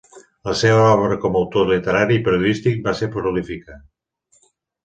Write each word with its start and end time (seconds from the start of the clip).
La 0.47 0.53
seva 0.61 0.85
obra 0.93 1.17
com 1.25 1.37
a 1.39 1.43
autor 1.45 1.69
literari 1.73 2.19
i 2.21 2.25
periodístic 2.29 2.81
va 2.89 2.97
ser 3.03 3.13
prolífica. 3.19 3.79